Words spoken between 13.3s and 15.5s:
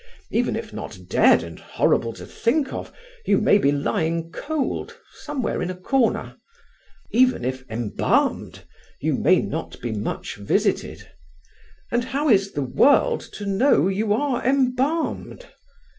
to know you are embalmed?